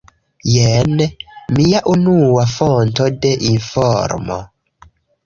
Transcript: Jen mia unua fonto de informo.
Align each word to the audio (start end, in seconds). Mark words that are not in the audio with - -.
Jen 0.51 0.93
mia 1.57 1.81
unua 1.91 2.45
fonto 2.53 3.07
de 3.27 3.35
informo. 3.51 4.39